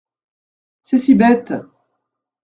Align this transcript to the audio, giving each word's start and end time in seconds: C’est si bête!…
C’est 0.81 0.97
si 0.97 1.13
bête!… 1.13 1.53